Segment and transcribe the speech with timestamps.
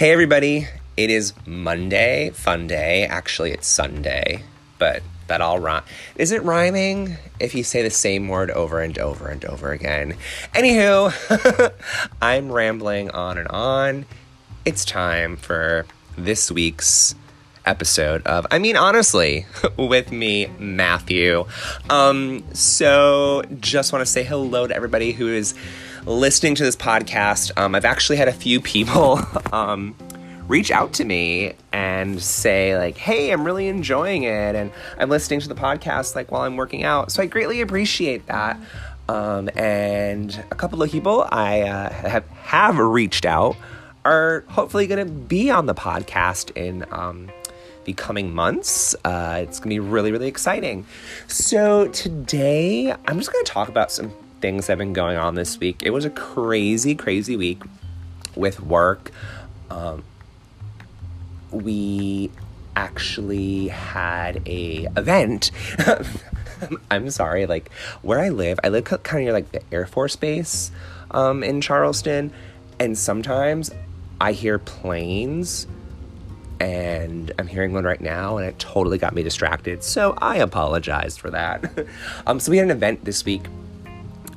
[0.00, 0.66] Hey, everybody.
[0.96, 3.04] It is Monday, fun day.
[3.04, 4.44] Actually, it's Sunday,
[4.78, 5.82] but that all rhyme.
[6.16, 10.16] Is it rhyming if you say the same word over and over and over again?
[10.54, 11.74] Anywho,
[12.22, 14.06] I'm rambling on and on.
[14.64, 15.84] It's time for
[16.16, 17.14] this week's
[17.70, 19.46] episode of I mean honestly
[19.78, 21.46] with me Matthew.
[21.88, 25.54] Um so just want to say hello to everybody who is
[26.04, 27.52] listening to this podcast.
[27.56, 29.20] Um I've actually had a few people
[29.52, 29.94] um
[30.48, 35.38] reach out to me and say like hey i'm really enjoying it and i'm listening
[35.38, 38.58] to the podcast like while i'm working out so i greatly appreciate that
[39.08, 43.54] um, and a couple of people i uh, have, have reached out
[44.04, 47.30] are hopefully going to be on the podcast in um,
[47.84, 48.94] the coming months.
[49.04, 50.86] Uh, it's going to be really, really exciting.
[51.26, 55.34] So, today I'm just going to talk about some things that have been going on
[55.34, 55.82] this week.
[55.82, 57.62] It was a crazy, crazy week
[58.34, 59.10] with work.
[59.70, 60.04] Um,
[61.50, 62.30] we
[62.76, 65.50] actually had a event.
[66.90, 67.70] I'm sorry, like
[68.02, 70.70] where I live, I live kind of near like the Air Force Base
[71.10, 72.32] um, in Charleston,
[72.78, 73.70] and sometimes
[74.20, 75.66] I hear planes
[76.60, 79.82] and I'm hearing one right now, and it totally got me distracted.
[79.82, 81.86] So I apologize for that.
[82.26, 83.46] um, so we had an event this week,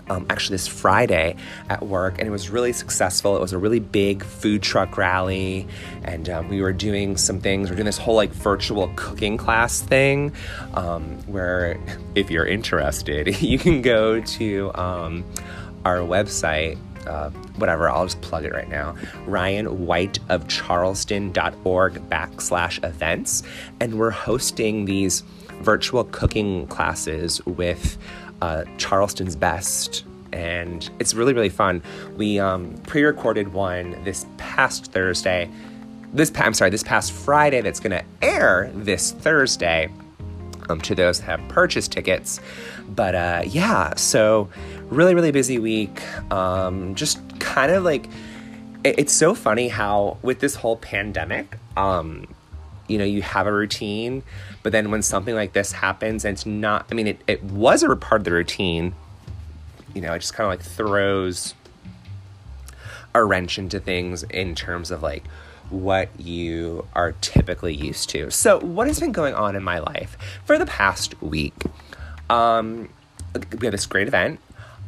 [0.10, 1.36] um, actually this Friday
[1.70, 3.36] at work, and it was really successful.
[3.36, 5.68] It was a really big food truck rally,
[6.04, 7.70] and um, we were doing some things.
[7.70, 10.34] We're doing this whole like virtual cooking class thing,
[10.76, 11.78] um, where
[12.16, 15.26] if you're interested, you can go to um,
[15.84, 18.96] our website uh, whatever, I'll just plug it right now.
[19.26, 23.44] Ryan White of Charleston.org backslash events.
[23.80, 25.22] And we're hosting these
[25.62, 27.98] virtual cooking classes with
[28.42, 30.06] uh, Charleston's Best.
[30.32, 31.84] And it's really, really fun.
[32.18, 35.50] We um, pre recorded one this past Thursday.
[36.12, 39.90] This, I'm sorry, this past Friday that's going to air this Thursday
[40.70, 42.40] um, to those that have purchased tickets.
[42.90, 44.50] But uh, yeah, so
[44.90, 46.02] really, really busy week.
[46.32, 48.08] Um, just kind of like,
[48.84, 52.28] it, it's so funny how with this whole pandemic, um,
[52.88, 54.24] you know, you have a routine,
[54.62, 57.84] but then when something like this happens, and it's not, I mean, it, it was
[57.84, 58.94] a part of the routine,
[59.94, 61.54] you know, it just kind of like throws
[63.16, 65.24] a wrench into things in terms of like,
[65.70, 68.30] what you are typically used to.
[68.30, 71.54] So, what has been going on in my life for the past week?
[72.30, 72.90] Um,
[73.60, 74.40] we had this great event.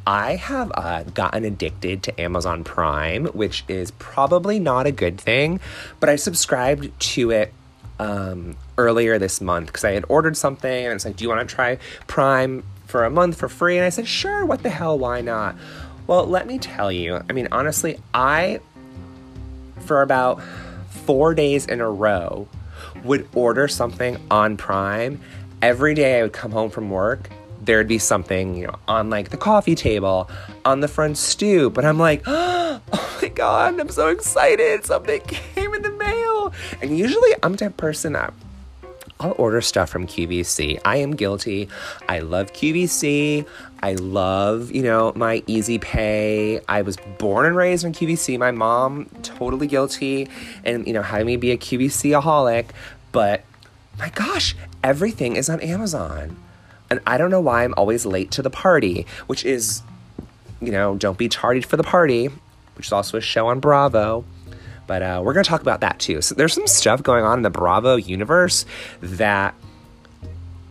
[0.08, 5.60] I have uh, gotten addicted to Amazon Prime, which is probably not a good thing,
[6.00, 7.54] but I subscribed to it
[8.00, 11.48] um, earlier this month because I had ordered something and it's like, Do you want
[11.48, 13.78] to try Prime for a month for free?
[13.78, 15.56] And I said, Sure, what the hell, why not?
[16.06, 18.60] Well, let me tell you, I mean, honestly, I,
[19.80, 20.44] for about
[20.90, 22.48] four days in a row,
[23.04, 25.20] would order something on Prime.
[25.64, 27.30] Every day I would come home from work
[27.66, 30.30] there'd be something, you know, on like the coffee table,
[30.64, 31.74] on the front stoop.
[31.74, 32.82] But I'm like, oh
[33.22, 34.86] my God, I'm so excited.
[34.86, 36.54] Something came in the mail.
[36.82, 38.34] And usually I'm type person that
[39.20, 40.80] I'll order stuff from QVC.
[40.84, 41.70] I am guilty.
[42.10, 43.48] I love QVC.
[43.82, 46.60] I love, you know, my easy pay.
[46.68, 48.38] I was born and raised on QVC.
[48.38, 50.28] My mom, totally guilty,
[50.66, 52.66] and, you know, having me be a QVC aholic.
[53.14, 53.46] But
[53.98, 56.36] my gosh, everything is on Amazon.
[56.96, 59.82] And I don't know why I'm always late to the party, which is,
[60.62, 62.28] you know, don't be tardied for the party,
[62.78, 64.24] which is also a show on Bravo.
[64.88, 66.22] But uh, we're going to talk about that too.
[66.22, 68.66] So there's some stuff going on in the Bravo universe
[69.02, 69.56] that,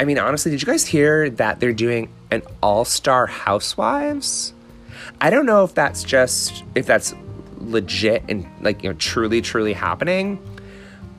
[0.01, 4.55] I mean, honestly, did you guys hear that they're doing an all star Housewives?
[5.21, 7.15] I don't know if that's just, if that's
[7.59, 10.39] legit and like, you know, truly, truly happening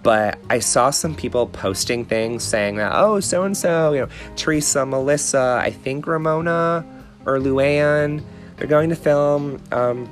[0.05, 4.07] but I saw some people posting things saying that, oh, so and so, you know,
[4.35, 6.85] Teresa, Melissa, I think Ramona
[7.25, 8.23] or Luann,
[8.55, 10.07] they're going to film um,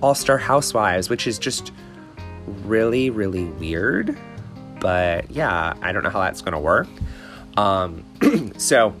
[0.00, 1.72] All Star Housewives, which is just
[2.64, 4.16] really, really weird.
[4.80, 6.88] But yeah, I don't know how that's going to work.
[7.58, 8.02] Um,
[8.56, 8.94] so,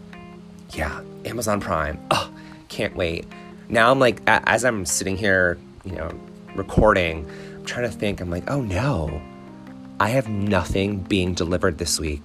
[0.74, 1.98] yeah, Amazon Prime.
[2.10, 2.30] Oh,
[2.68, 3.24] can't wait.
[3.70, 5.56] Now I'm like, as I'm sitting here,
[5.86, 6.10] you know,
[6.54, 9.22] recording, I'm trying to think, I'm like, oh no
[10.00, 12.22] I have nothing being delivered this week.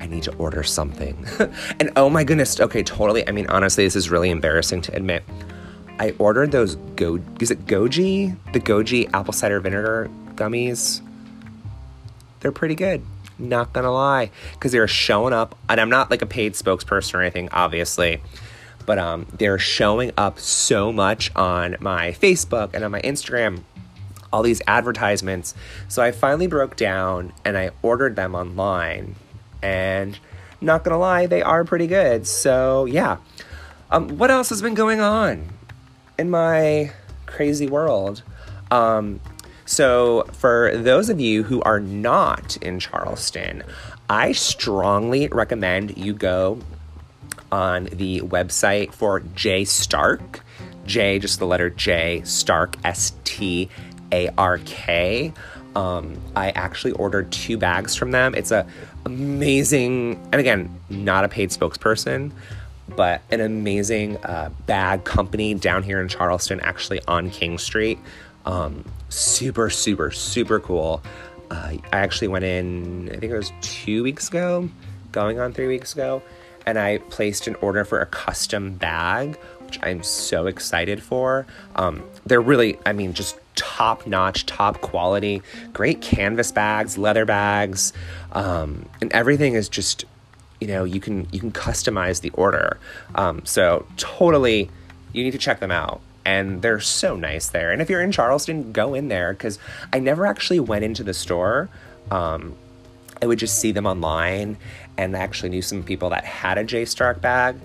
[0.00, 1.26] I need to order something.
[1.80, 3.26] and oh my goodness, okay, totally.
[3.26, 5.24] I mean, honestly, this is really embarrassing to admit.
[5.98, 8.36] I ordered those go is it goji?
[8.52, 11.00] The goji apple cider vinegar gummies.
[12.40, 13.02] They're pretty good.
[13.38, 14.30] Not gonna lie.
[14.52, 18.20] Because they're showing up, and I'm not like a paid spokesperson or anything, obviously.
[18.84, 23.62] But um, they're showing up so much on my Facebook and on my Instagram
[24.36, 25.54] all these advertisements.
[25.88, 29.16] So I finally broke down and I ordered them online.
[29.62, 30.18] And
[30.60, 32.26] not gonna lie, they are pretty good.
[32.26, 33.16] So yeah.
[33.90, 35.48] Um, what else has been going on
[36.18, 36.92] in my
[37.24, 38.22] crazy world?
[38.70, 39.20] Um,
[39.64, 43.64] so, for those of you who are not in Charleston,
[44.08, 46.60] I strongly recommend you go
[47.50, 50.44] on the website for J Stark.
[50.84, 53.68] J, just the letter J, Stark, S T
[54.12, 55.32] A R K.
[55.74, 58.34] Um, I actually ordered two bags from them.
[58.34, 58.66] It's a
[59.04, 62.32] amazing, and again, not a paid spokesperson,
[62.96, 67.98] but an amazing uh, bag company down here in Charleston, actually on King Street.
[68.46, 71.02] Um, super, super, super cool.
[71.50, 74.68] Uh, I actually went in, I think it was two weeks ago,
[75.12, 76.22] going on three weeks ago,
[76.64, 81.46] and I placed an order for a custom bag, which I'm so excited for.
[81.74, 83.38] Um, they're really, I mean, just
[83.76, 85.42] top notch, top quality,
[85.74, 87.92] great canvas bags, leather bags,
[88.32, 90.06] um, and everything is just,
[90.60, 92.78] you know, you can you can customize the order.
[93.14, 94.70] Um, so totally,
[95.12, 97.70] you need to check them out and they're so nice there.
[97.70, 99.58] And if you're in Charleston, go in there because
[99.92, 101.68] I never actually went into the store.
[102.10, 102.56] Um,
[103.22, 104.56] I would just see them online,
[104.96, 107.56] and I actually knew some people that had a J Stark bag,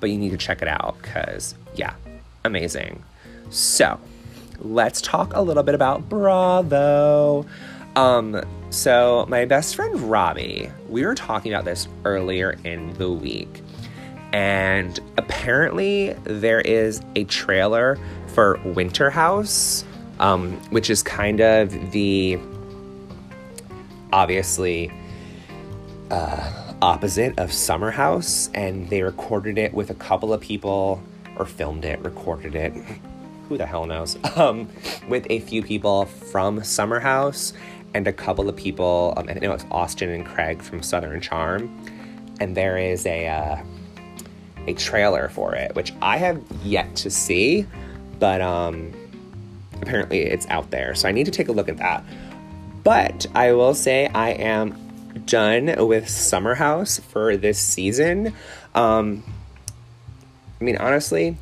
[0.00, 1.94] but you need to check it out because, yeah,
[2.44, 3.02] amazing.
[3.50, 3.98] So,
[4.64, 7.44] let's talk a little bit about Bravo.
[7.96, 13.62] Um, so, my best friend Robbie, we were talking about this earlier in the week.
[14.32, 17.98] And apparently, there is a trailer
[18.28, 19.84] for Winter House,
[20.20, 22.38] um, which is kind of the
[24.10, 24.90] obviously
[26.10, 28.48] uh, opposite of Summer House.
[28.54, 31.02] And they recorded it with a couple of people,
[31.36, 32.72] or filmed it, recorded it.
[33.52, 34.16] Who the hell knows?
[34.36, 34.66] Um,
[35.10, 37.52] with a few people from Summer House
[37.92, 39.12] and a couple of people.
[39.18, 41.70] Um, I know it's Austin and Craig from Southern Charm.
[42.40, 43.28] And there is a.
[43.28, 43.62] Uh,
[44.66, 47.66] a trailer for it, which I have yet to see,
[48.20, 48.92] but um,
[49.82, 50.94] apparently it's out there.
[50.94, 52.04] So I need to take a look at that.
[52.84, 54.78] But I will say I am
[55.26, 58.32] done with Summer House for this season.
[58.76, 59.24] Um,
[60.60, 61.36] I mean, honestly,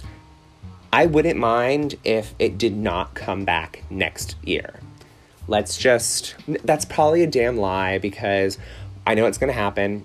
[0.93, 4.81] I wouldn't mind if it did not come back next year.
[5.47, 6.35] Let's just,
[6.65, 8.59] that's probably a damn lie because
[9.07, 10.05] I know it's going to happen.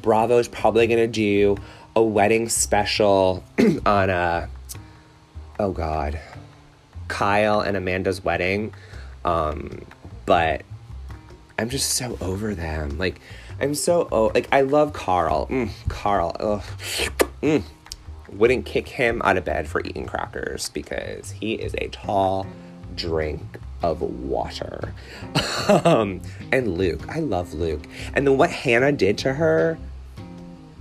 [0.00, 1.56] Bravo is probably going to do
[1.94, 3.44] a wedding special
[3.86, 4.46] on a uh,
[5.58, 6.18] oh god
[7.08, 8.72] kyle and amanda's wedding
[9.24, 9.82] um
[10.24, 10.62] but
[11.58, 13.20] i'm just so over them like
[13.60, 16.62] i'm so oh like i love carl mm, carl ugh.
[17.42, 17.62] Mm.
[18.34, 22.46] Wouldn't kick him out of bed for eating crackers because he is a tall
[22.94, 24.94] drink of water
[25.84, 26.20] um
[26.52, 27.82] and luke i love luke
[28.14, 29.78] and then what hannah did to her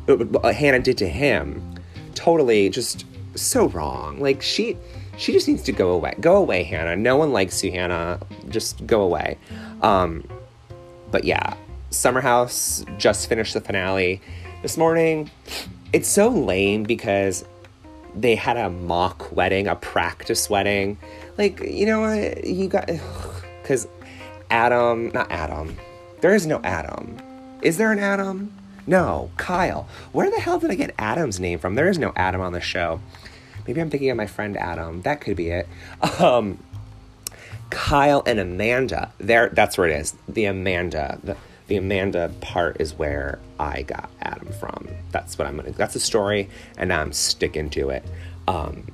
[0.05, 1.75] what Hannah did to him,
[2.15, 3.05] totally just
[3.35, 4.19] so wrong.
[4.19, 4.77] Like she
[5.17, 6.15] she just needs to go away.
[6.19, 6.95] Go away, Hannah.
[6.95, 8.19] No one likes you, Hannah.
[8.49, 9.37] Just go away.
[9.81, 10.27] Um,
[11.11, 11.55] but yeah,
[11.89, 14.21] Summer House just finished the finale
[14.61, 15.29] this morning.
[15.93, 17.45] It's so lame because
[18.15, 20.97] they had a mock wedding, a practice wedding.
[21.37, 22.45] Like, you know what?
[22.45, 22.89] You got
[23.61, 23.87] because
[24.49, 25.75] Adam, not Adam.
[26.21, 27.17] There is no Adam.
[27.61, 28.53] Is there an Adam?
[28.87, 29.87] No, Kyle.
[30.11, 31.75] Where the hell did I get Adam's name from?
[31.75, 32.99] There is no Adam on the show.
[33.67, 35.01] Maybe I'm thinking of my friend Adam.
[35.01, 35.67] That could be it.
[36.19, 36.59] Um,
[37.69, 39.13] Kyle and Amanda.
[39.17, 40.13] There, that's where it is.
[40.27, 41.19] The Amanda.
[41.23, 41.37] The,
[41.67, 44.87] the Amanda part is where I got Adam from.
[45.11, 45.71] That's what I'm gonna.
[45.71, 48.03] That's the story, and I'm sticking to it.
[48.47, 48.87] Um,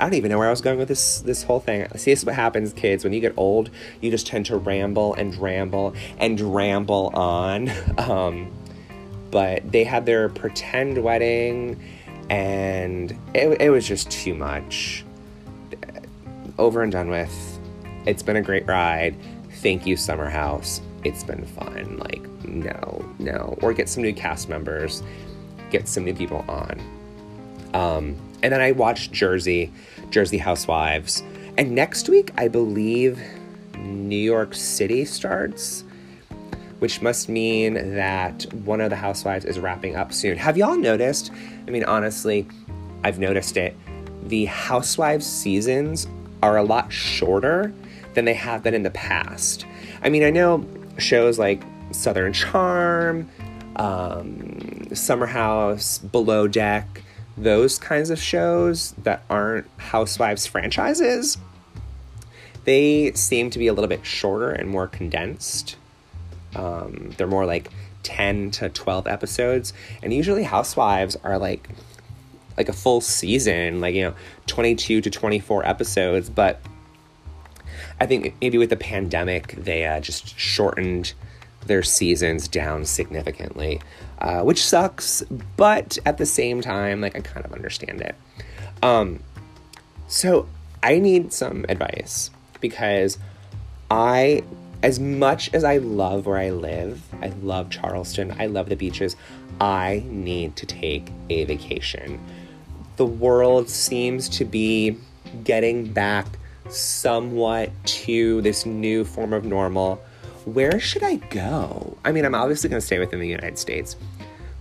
[0.00, 1.86] I don't even know where I was going with this this whole thing.
[1.96, 3.04] See, this is what happens, kids.
[3.04, 7.70] When you get old, you just tend to ramble and ramble and ramble on.
[7.98, 8.52] Um,
[9.30, 11.82] but they had their pretend wedding
[12.30, 15.04] and it, it was just too much.
[16.58, 17.58] Over and done with.
[18.06, 19.16] It's been a great ride.
[19.54, 20.80] Thank you, Summer House.
[21.04, 21.98] It's been fun.
[21.98, 23.58] Like, no, no.
[23.62, 25.02] Or get some new cast members,
[25.70, 26.80] get some new people on.
[27.74, 29.72] Um, and then I watched Jersey,
[30.10, 31.22] Jersey Housewives.
[31.56, 33.20] And next week, I believe
[33.78, 35.84] New York City starts
[36.84, 40.36] which must mean that one of the housewives is wrapping up soon.
[40.36, 41.30] Have y'all noticed?
[41.66, 42.46] I mean, honestly,
[43.02, 43.74] I've noticed it.
[44.24, 46.06] The housewives seasons
[46.42, 47.72] are a lot shorter
[48.12, 49.64] than they have been in the past.
[50.02, 50.66] I mean, I know
[50.98, 53.30] shows like Southern Charm,
[53.76, 57.02] um, Summer House, Below Deck,
[57.36, 61.38] those kinds of shows that aren't housewives franchises
[62.64, 65.76] they seem to be a little bit shorter and more condensed.
[66.54, 67.70] Um, they're more like
[68.02, 69.72] 10 to 12 episodes.
[70.02, 71.68] And usually Housewives are like
[72.56, 74.14] like a full season, like, you know,
[74.46, 76.30] 22 to 24 episodes.
[76.30, 76.60] But
[78.00, 81.14] I think maybe with the pandemic, they uh, just shortened
[81.66, 83.80] their seasons down significantly,
[84.18, 85.22] uh, which sucks.
[85.56, 88.14] But at the same time, like, I kind of understand it.
[88.82, 89.20] Um,
[90.08, 90.48] so
[90.82, 93.18] I need some advice because
[93.90, 94.44] I,
[94.82, 99.16] as much as I love where I live, I love Charleston, I love the beaches,
[99.60, 102.20] I need to take a vacation.
[102.96, 104.98] The world seems to be
[105.42, 106.26] getting back
[106.68, 109.96] somewhat to this new form of normal.
[110.44, 111.96] Where should I go?
[112.04, 113.96] I mean, I'm obviously going to stay within the United States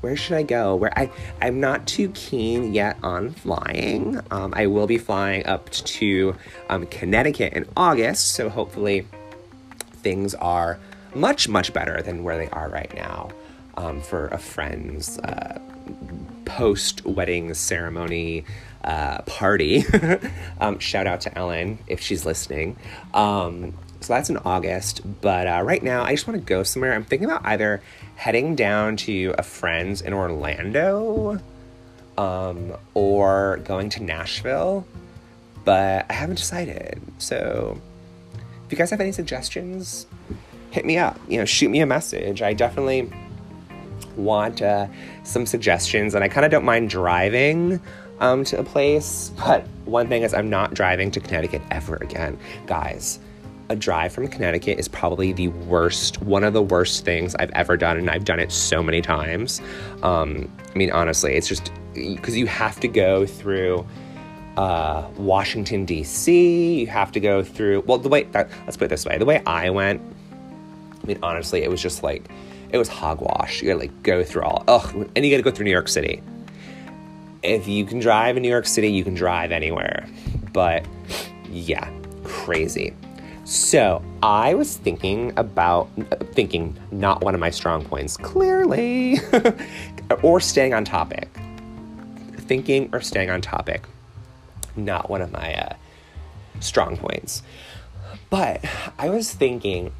[0.04, 0.76] where should I go?
[0.76, 1.10] Where I
[1.42, 4.20] I'm not too keen yet on flying.
[4.32, 6.36] Um, I will be flying up to
[6.70, 9.08] um, Connecticut in August, so hopefully
[10.02, 10.78] things are
[11.16, 13.30] much much better than where they are right now
[13.78, 15.58] um, for a friend's uh,
[16.44, 18.44] post wedding ceremony
[18.84, 19.84] uh, party.
[20.62, 22.78] Um, shout out to Ellen if she's listening.
[23.14, 25.02] Um, so that's in August.
[25.22, 26.94] But uh, right now, I just want to go somewhere.
[26.94, 27.82] I'm thinking about either
[28.16, 31.42] heading down to a friend's in Orlando
[32.18, 34.86] um, or going to Nashville.
[35.66, 37.02] But I haven't decided.
[37.18, 37.82] So
[38.66, 40.06] if you guys have any suggestions,
[40.72, 41.20] hit me up.
[41.28, 42.42] You know, shoot me a message.
[42.42, 43.12] I definitely
[44.16, 44.88] want uh,
[45.24, 47.82] some suggestions, and I kind of don't mind driving
[48.24, 49.32] um, to a place.
[49.38, 53.20] But one thing is, I'm not driving to Connecticut ever again, guys
[53.70, 57.78] a drive from Connecticut is probably the worst, one of the worst things I've ever
[57.78, 59.62] done, and I've done it so many times.
[60.04, 63.86] Um, I mean, honestly, it's just because you have to go through
[64.58, 66.82] uh, Washington D.C.
[66.82, 67.82] You have to go through.
[67.82, 70.02] Well, the way that, let's put it this way: the way I went.
[71.04, 72.30] I mean, honestly, it was just like
[72.70, 73.62] it was hogwash.
[73.62, 74.64] You gotta like go through all.
[74.68, 76.22] Ugh, and you gotta go through New York City.
[77.44, 80.08] If you can drive in New York City, you can drive anywhere.
[80.54, 80.86] But
[81.50, 81.92] yeah,
[82.24, 82.94] crazy.
[83.46, 85.90] So I was thinking about
[86.32, 89.20] thinking not one of my strong points, clearly,
[90.24, 91.30] or staying on topic.
[92.38, 93.84] Thinking or staying on topic,
[94.76, 95.76] not one of my uh,
[96.62, 97.44] strong points.
[98.30, 98.64] But
[98.98, 99.92] I was thinking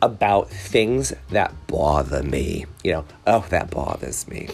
[0.00, 2.66] about things that bother me.
[2.82, 4.48] You know, oh, that bothers me.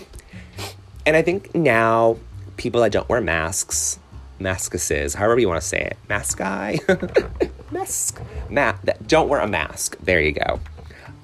[1.09, 2.19] And I think now
[2.59, 3.99] people that don't wear masks,
[4.39, 6.79] maskuses, however you want to say it, mask guy.
[7.71, 8.21] mask.
[8.51, 8.75] Ma-
[9.07, 9.97] don't wear a mask.
[10.03, 10.61] There you go.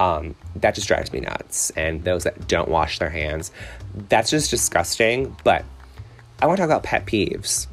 [0.00, 1.69] Um, that just drives me nuts.
[1.76, 3.53] And those that don't wash their hands,
[4.09, 5.37] that's just disgusting.
[5.45, 5.67] But
[6.41, 7.67] I want to talk about pet peeves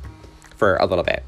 [0.57, 1.23] for a little bit.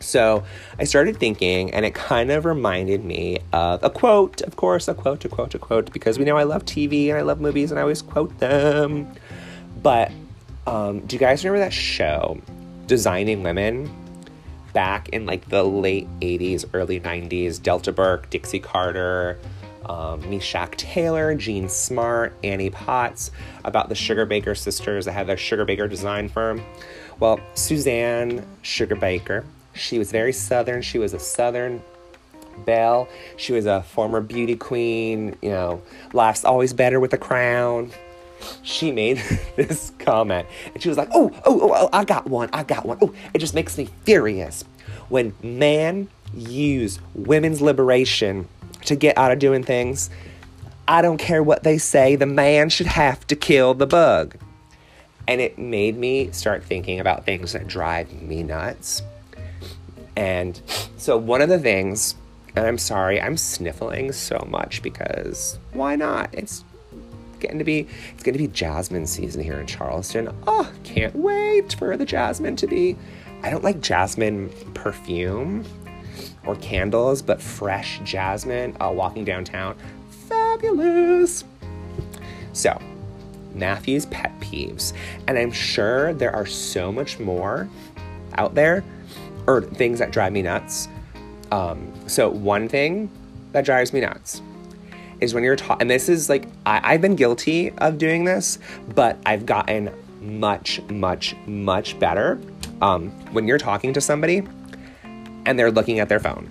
[0.00, 0.44] So
[0.78, 4.92] I started thinking, and it kind of reminded me of a quote, of course, a
[4.92, 7.70] quote, a quote, a quote, because we know I love TV and I love movies
[7.70, 9.10] and I always quote them.
[9.84, 10.10] But
[10.66, 12.40] um, do you guys remember that show,
[12.86, 13.88] Designing Women?
[14.74, 19.38] back in like the late 80s, early 90s, Delta Burke, Dixie Carter,
[19.86, 23.30] um, Meshach Taylor, Jean Smart, Annie Potts,
[23.64, 26.62] about the Sugarbaker sisters that had their Sugarbaker design firm.
[27.20, 30.82] Well, Suzanne Sugarbaker, she was very Southern.
[30.82, 31.80] She was a Southern
[32.66, 33.08] belle.
[33.36, 37.92] She was a former beauty queen, you know, life's always better with a crown
[38.62, 39.22] she made
[39.56, 42.84] this comment and she was like, oh, oh, oh, oh, I got one, I got
[42.84, 42.98] one.
[43.00, 44.64] Oh, it just makes me furious
[45.08, 48.48] when man use women's liberation
[48.86, 50.10] to get out of doing things.
[50.86, 54.36] I don't care what they say, the man should have to kill the bug.
[55.26, 59.02] And it made me start thinking about things that drive me nuts.
[60.16, 60.60] And
[60.98, 62.14] so, one of the things,
[62.54, 66.28] and I'm sorry, I'm sniffling so much because why not?
[66.34, 66.62] It's
[67.44, 70.34] getting to be it's going to be jasmine season here in Charleston.
[70.46, 72.96] Oh, can't wait for the jasmine to be.
[73.42, 75.64] I don't like jasmine perfume
[76.46, 79.76] or candles, but fresh jasmine uh, walking downtown,
[80.28, 81.44] fabulous.
[82.54, 82.80] So,
[83.52, 84.94] Matthew's pet peeves,
[85.26, 87.68] and I'm sure there are so much more
[88.36, 88.82] out there,
[89.46, 90.88] or things that drive me nuts.
[91.52, 93.10] Um, so one thing
[93.52, 94.40] that drives me nuts
[95.20, 98.58] is when you're talking, and this is like, I- I've been guilty of doing this,
[98.94, 99.90] but I've gotten
[100.20, 102.40] much, much, much better.
[102.82, 104.42] Um, when you're talking to somebody
[105.46, 106.48] and they're looking at their phone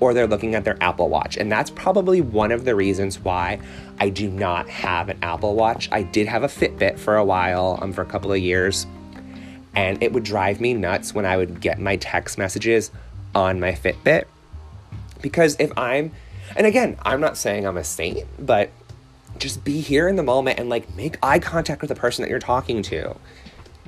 [0.00, 1.36] or they're looking at their Apple Watch.
[1.36, 3.60] And that's probably one of the reasons why
[4.00, 5.88] I do not have an Apple Watch.
[5.92, 8.86] I did have a Fitbit for a while, um, for a couple of years,
[9.76, 12.90] and it would drive me nuts when I would get my text messages
[13.34, 14.24] on my Fitbit.
[15.20, 16.10] Because if I'm,
[16.56, 18.70] and again, I'm not saying I'm a saint, but
[19.38, 22.30] just be here in the moment and like make eye contact with the person that
[22.30, 23.16] you're talking to.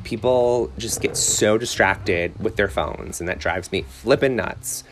[0.03, 4.85] People just get so distracted with their phones, and that drives me flipping nuts.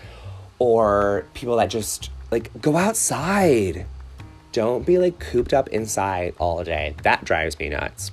[0.58, 3.86] Or people that just like go outside.
[4.52, 6.94] Don't be like cooped up inside all day.
[7.02, 8.12] That drives me nuts.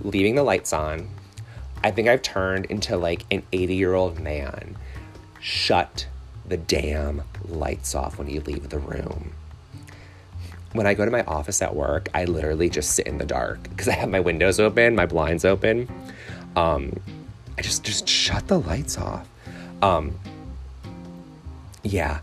[0.00, 1.08] Leaving the lights on.
[1.82, 4.76] I think I've turned into like an 80 year old man.
[5.40, 6.06] Shut
[6.46, 9.32] the damn lights off when you leave the room.
[10.72, 13.62] When I go to my office at work, I literally just sit in the dark
[13.64, 15.88] because I have my windows open, my blinds open.
[16.56, 17.00] Um,
[17.56, 19.28] I just just shut the lights off.
[19.82, 20.18] Um,
[21.82, 22.20] yeah.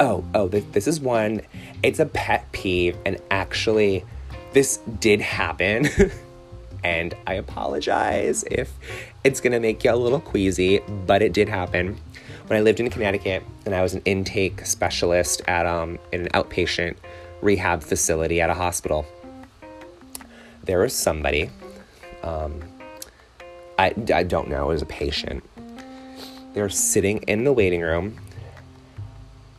[0.00, 1.42] Oh, oh, this, this is one.
[1.82, 4.04] It's a pet peeve, and actually,
[4.52, 5.88] this did happen.
[6.84, 8.72] and I apologize if
[9.24, 11.98] it's gonna make you a little queasy, but it did happen.
[12.46, 16.28] When I lived in Connecticut and I was an intake specialist at um, in an
[16.28, 16.94] outpatient
[17.40, 19.04] rehab facility at a hospital,
[20.62, 21.50] there was somebody,
[22.22, 22.62] um,
[23.80, 25.42] I, I don't know, it was a patient.
[26.54, 28.16] They were sitting in the waiting room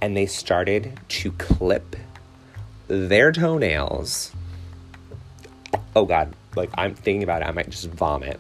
[0.01, 1.98] and they started to clip
[2.88, 4.32] their toenails.
[5.94, 8.39] Oh God, like I'm thinking about it, I might just vomit.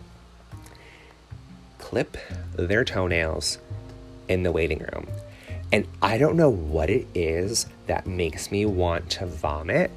[1.79, 2.15] Clip
[2.53, 3.57] their toenails
[4.27, 5.07] in the waiting room.
[5.71, 9.91] And I don't know what it is that makes me want to vomit.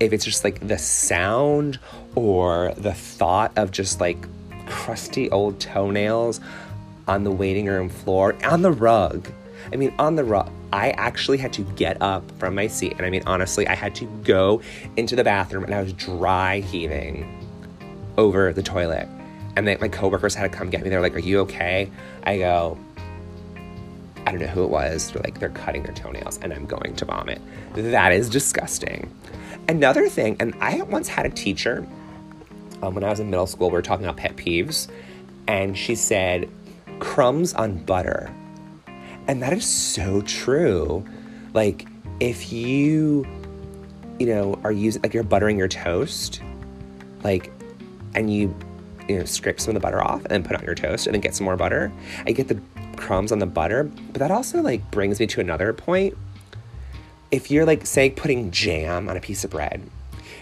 [0.00, 1.78] If it's just like the sound
[2.14, 4.26] or the thought of just like
[4.66, 6.40] crusty old toenails
[7.08, 9.30] on the waiting room floor, on the rug.
[9.72, 10.50] I mean, on the rug.
[10.72, 12.94] I actually had to get up from my seat.
[12.96, 14.60] And I mean, honestly, I had to go
[14.96, 17.42] into the bathroom and I was dry heaving
[18.18, 19.08] over the toilet.
[19.56, 20.90] And then my coworkers had to come get me.
[20.90, 21.90] They're like, Are you okay?
[22.24, 22.78] I go,
[24.26, 25.14] I don't know who it was.
[25.14, 27.40] Like, They're cutting their toenails and I'm going to vomit.
[27.74, 29.14] That is disgusting.
[29.68, 31.86] Another thing, and I once had a teacher
[32.82, 34.88] um, when I was in middle school, we were talking about pet peeves,
[35.46, 36.48] and she said,
[36.98, 38.32] crumbs on butter.
[39.28, 41.04] And that is so true.
[41.54, 41.86] Like,
[42.20, 43.26] if you,
[44.18, 46.40] you know, are using, like, you're buttering your toast,
[47.24, 47.50] like,
[48.14, 48.54] and you,
[49.08, 51.14] you know, scrape some of the butter off and then put on your toast and
[51.14, 51.92] then get some more butter,
[52.26, 52.60] I get the
[52.96, 53.84] crumbs on the butter.
[53.84, 56.16] But that also, like, brings me to another point.
[57.30, 59.82] If you're, like, say, putting jam on a piece of bread,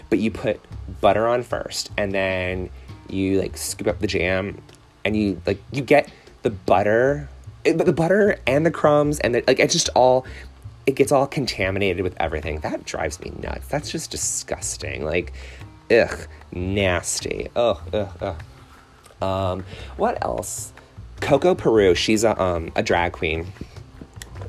[0.09, 0.59] but you put
[1.01, 2.69] butter on first and then
[3.09, 4.61] you, like, scoop up the jam
[5.03, 6.11] and you, like, you get
[6.43, 7.29] the butter
[7.73, 10.25] the butter and the crumbs and the, like it just all
[10.85, 12.59] it gets all contaminated with everything.
[12.59, 13.67] That drives me nuts.
[13.67, 15.03] That's just disgusting.
[15.03, 15.33] Like,
[15.89, 17.49] ugh, nasty.
[17.55, 19.23] Ugh, ugh, ugh.
[19.23, 19.65] Um,
[19.97, 20.73] what else?
[21.21, 21.95] Coco Peru.
[21.95, 23.47] She's a um a drag queen.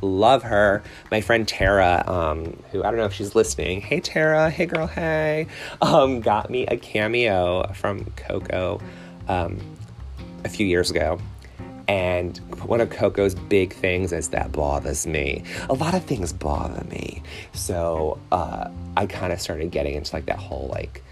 [0.03, 0.83] Love her.
[1.11, 3.81] My friend Tara, um, who I don't know if she's listening.
[3.81, 5.47] Hey Tara, hey girl, hey.
[5.81, 8.81] Um, got me a cameo from Coco
[9.27, 9.59] um,
[10.45, 11.19] a few years ago
[11.89, 15.45] and one of Coco's big things is that bothers me.
[15.69, 17.23] A lot of things bother me.
[17.53, 21.03] So uh, I kind of started getting into like that whole like,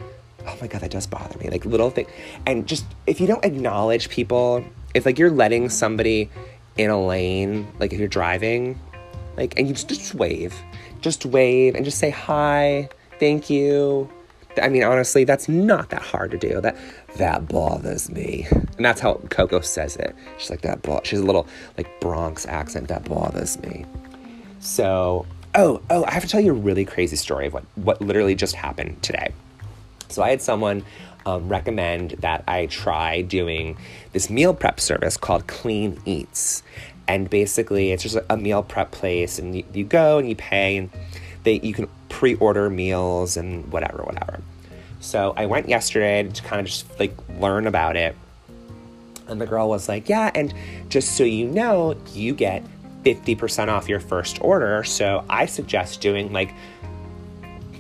[0.47, 1.49] oh my God, that does bother me.
[1.49, 2.07] Like little thing.
[2.47, 6.31] And just if you don't acknowledge people, if like you're letting somebody
[6.77, 8.79] in a lane, like if you're driving,
[9.37, 10.55] like, and you just, just wave,
[11.01, 14.09] just wave and just say hi, thank you.
[14.63, 16.61] I mean, honestly, that's not that hard to do.
[16.61, 16.77] That
[17.17, 18.47] that bothers me.
[18.51, 20.15] And that's how Coco says it.
[20.39, 21.01] She's like, that bo-.
[21.03, 22.89] She's a little like Bronx accent.
[22.89, 23.85] That bothers me.
[24.61, 25.27] So,
[25.57, 28.37] oh, oh, I have to tell you a really crazy story of what, what literally
[28.37, 29.33] just happened today.
[30.09, 30.85] So I had someone
[31.27, 33.77] um, recommend that I try doing
[34.13, 36.63] this meal prep service called Clean Eatz.
[37.07, 40.79] And basically, it's just a meal prep place, and you, you go and you pay,
[40.79, 40.91] and
[41.43, 44.41] they you can pre-order meals and whatever, whatever.
[45.01, 48.17] So I went yesterday to kind of just like learn about it.
[49.29, 50.55] And the girl was like, Yeah, and
[50.89, 52.65] just so you know, you get
[53.05, 54.83] 50% off your first order.
[54.85, 56.55] So I suggest doing like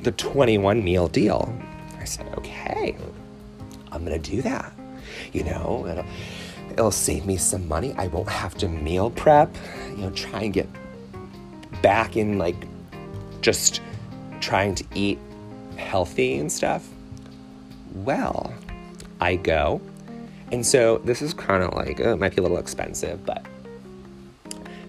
[0.02, 1.50] the 21 meal deal.
[1.98, 2.96] I said, Okay,
[3.94, 4.72] I'm gonna do that.
[5.32, 6.04] You know, it'll,
[6.72, 7.94] it'll save me some money.
[7.96, 9.54] I won't have to meal prep,
[9.90, 10.68] you know, try and get
[11.82, 12.56] back in like
[13.40, 13.80] just
[14.40, 15.18] trying to eat
[15.76, 16.88] healthy and stuff
[17.94, 18.52] well,
[19.20, 19.80] I go.
[20.52, 23.44] And so this is kind of like, oh, it might be a little expensive, but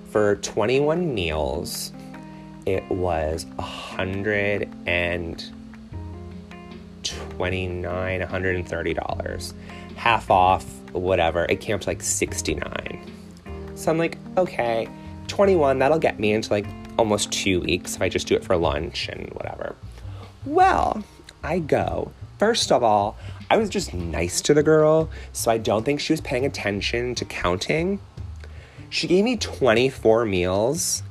[0.09, 1.91] for 21 meals,
[2.65, 5.43] it was a hundred and
[7.35, 9.53] twenty-nine, $130.
[9.95, 11.45] Half off, whatever.
[11.49, 13.11] It came up to like 69
[13.75, 14.87] So I'm like, okay,
[15.27, 16.65] 21, that'll get me into like
[16.97, 19.75] almost two weeks if I just do it for lunch and whatever.
[20.45, 21.03] Well,
[21.43, 22.11] I go.
[22.39, 23.17] First of all,
[23.49, 27.15] I was just nice to the girl, so I don't think she was paying attention
[27.15, 27.99] to counting.
[28.89, 31.03] She gave me 24 meals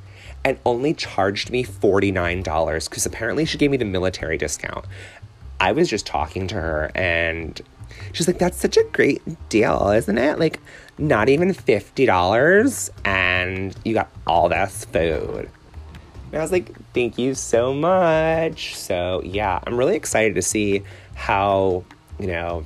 [0.43, 4.85] and only charged me $49 because apparently she gave me the military discount.
[5.59, 7.59] I was just talking to her and
[8.13, 10.39] she's like, That's such a great deal, isn't it?
[10.39, 10.59] Like,
[10.97, 15.49] not even $50 and you got all this food.
[16.31, 18.75] And I was like, Thank you so much.
[18.75, 21.83] So, yeah, I'm really excited to see how,
[22.19, 22.65] you know,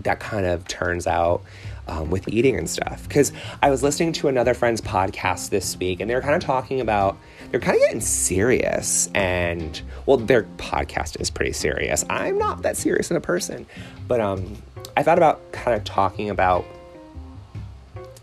[0.00, 1.42] that kind of turns out
[1.88, 3.06] um, with eating and stuff.
[3.08, 6.42] Because I was listening to another friend's podcast this week, and they were kind of
[6.42, 7.18] talking about
[7.52, 9.10] they're kind of getting serious.
[9.14, 12.02] And well, their podcast is pretty serious.
[12.08, 13.66] I'm not that serious in a person,
[14.08, 14.56] but um,
[14.96, 16.64] I thought about kind of talking about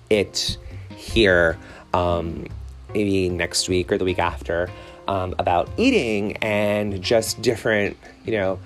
[0.10, 0.58] it
[0.98, 1.58] here,
[1.94, 2.48] um,
[2.94, 4.68] maybe next week or the week after,
[5.08, 8.60] um, about eating and just different, you know,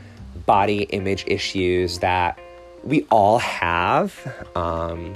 [0.46, 2.40] body image issues that
[2.86, 4.48] we all have.
[4.56, 5.16] Um,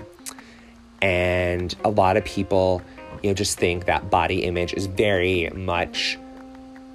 [1.01, 2.81] and a lot of people,
[3.23, 6.17] you know, just think that body image is very much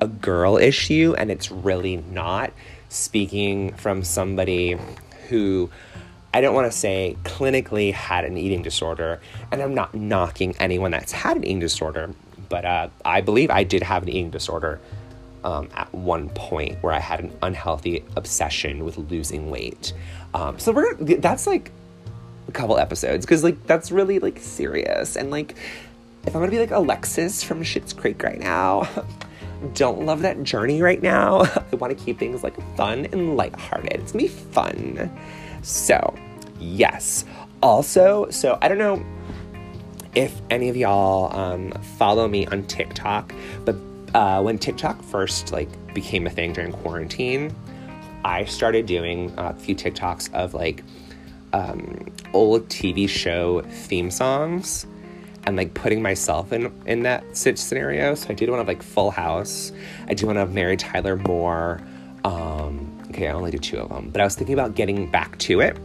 [0.01, 2.53] a girl issue, and it's really not.
[2.89, 4.77] Speaking from somebody
[5.29, 5.71] who
[6.35, 10.91] I don't want to say clinically had an eating disorder, and I'm not knocking anyone
[10.91, 12.15] that's had an eating disorder,
[12.49, 14.81] but uh, I believe I did have an eating disorder
[15.45, 19.93] um, at one point where I had an unhealthy obsession with losing weight.
[20.35, 21.71] Um, so we're that's like
[22.49, 25.57] a couple episodes because like that's really like serious and like
[26.27, 28.89] if I'm gonna be like Alexis from Schitt's Creek right now.
[29.75, 31.43] don't love that journey right now.
[31.73, 33.93] I want to keep things like fun and lighthearted.
[33.93, 35.19] It's gonna be fun.
[35.63, 36.15] So,
[36.59, 37.25] yes.
[37.63, 39.05] Also, so I don't know
[40.15, 43.33] if any of y'all um, follow me on TikTok,
[43.65, 43.77] but
[44.15, 47.55] uh, when TikTok first like became a thing during quarantine,
[48.25, 50.83] I started doing a few TikToks of like
[51.53, 54.87] um, old TV show theme songs
[55.45, 58.15] and like putting myself in in that scenario.
[58.15, 59.73] So I did one of like Full House.
[60.09, 61.81] I did one of Mary Tyler Moore.
[62.25, 65.39] Um, okay, I only did two of them, but I was thinking about getting back
[65.41, 65.77] to it.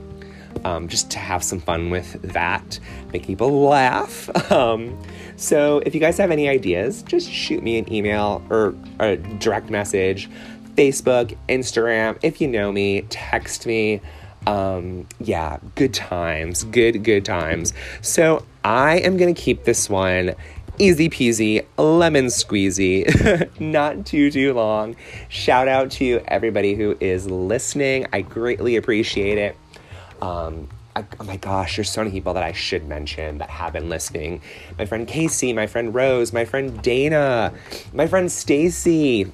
[0.66, 2.80] Um, just to have some fun with that,
[3.14, 4.30] make people laugh.
[4.52, 4.98] Um,
[5.36, 9.70] so if you guys have any ideas, just shoot me an email or a direct
[9.70, 10.30] message,
[10.76, 12.18] Facebook, Instagram.
[12.24, 14.02] If you know me, text me.
[14.48, 17.74] Um, yeah, good times, good, good times.
[18.02, 20.36] So I am gonna keep this one
[20.78, 24.98] easy peasy, lemon squeezy, not too, too long.
[25.30, 28.08] Shout out to everybody who is listening.
[28.12, 29.56] I greatly appreciate it.
[30.22, 33.72] Um, I, oh my gosh, there's so many people that I should mention that have
[33.72, 34.42] been listening.
[34.78, 37.54] My friend Casey, my friend Rose, my friend Dana,
[37.94, 39.32] my friend Stacy.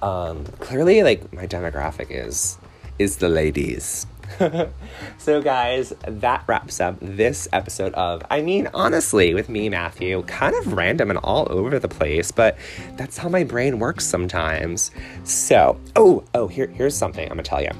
[0.00, 2.56] Um, clearly, like my demographic is
[2.98, 4.06] is the ladies.
[5.18, 10.54] so, guys, that wraps up this episode of, I mean, honestly, with me, Matthew, kind
[10.54, 12.56] of random and all over the place, but
[12.96, 14.90] that's how my brain works sometimes.
[15.24, 17.70] So, oh, oh, here, here's something I'm gonna tell you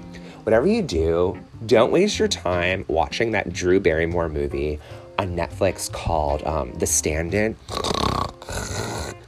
[0.48, 4.78] whatever you do, don't waste your time watching that Drew Barrymore movie
[5.18, 7.54] on Netflix called um, The Stand In.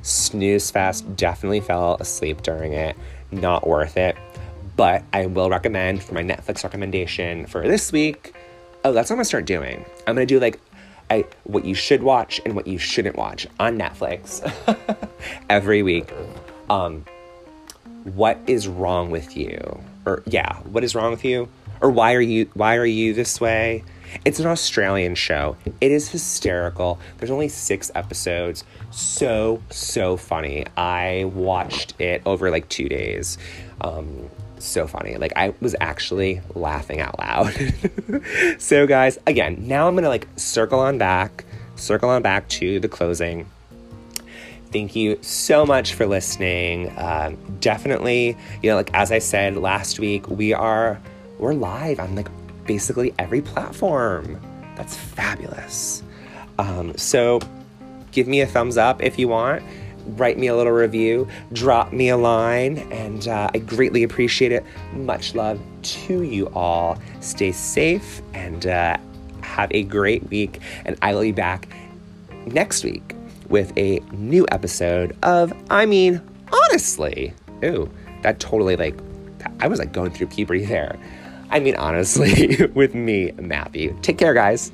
[0.00, 2.96] Snooze fest, definitely fell asleep during it.
[3.33, 4.16] Not worth it.
[4.81, 8.35] But I will recommend for my Netflix recommendation for this week.
[8.83, 9.85] Oh, that's what I'm gonna start doing.
[10.07, 10.59] I'm gonna do like
[11.11, 14.40] I, what you should watch and what you shouldn't watch on Netflix
[15.51, 16.11] every week.
[16.71, 17.05] Um,
[18.05, 19.83] what is wrong with you?
[20.07, 21.49] or yeah, what is wrong with you?
[21.81, 23.85] Or why are you why are you this way?
[24.25, 25.57] It's an Australian show.
[25.81, 26.99] It is hysterical.
[27.19, 28.64] There's only 6 episodes.
[28.90, 30.64] So so funny.
[30.77, 33.38] I watched it over like 2 days.
[33.83, 34.31] Um
[34.64, 35.16] so funny.
[35.16, 37.55] Like I was actually laughing out loud.
[38.59, 41.44] so guys, again, now I'm going to like circle on back,
[41.77, 43.46] circle on back to the closing
[44.73, 46.96] Thank you so much for listening.
[46.96, 51.01] Um, definitely, you know, like as I said last week, we are
[51.38, 52.29] we're live on like
[52.66, 54.40] basically every platform.
[54.77, 56.05] That's fabulous.
[56.59, 57.40] Um, so
[58.12, 59.64] give me a thumbs up if you want.
[60.06, 64.64] Write me a little review, drop me a line, and uh, I greatly appreciate it.
[64.92, 66.98] Much love to you all.
[67.20, 68.96] Stay safe and uh,
[69.42, 71.68] have a great week, and I will be back
[72.46, 73.14] next week
[73.48, 76.20] with a new episode of I mean,
[76.52, 77.34] honestly.
[77.64, 77.90] Ooh,
[78.22, 78.98] that totally like,
[79.60, 80.98] I was like going through puberty there.
[81.50, 83.98] I mean, honestly, with me, Matthew.
[84.02, 84.70] Take care, guys.